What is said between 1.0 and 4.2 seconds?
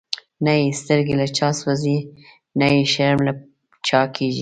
له چا سوځی، نه یی شرم له چا